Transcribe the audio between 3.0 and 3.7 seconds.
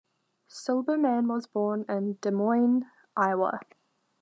Iowa.